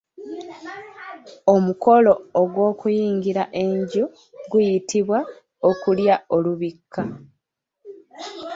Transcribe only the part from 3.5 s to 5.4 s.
enju guyitibwa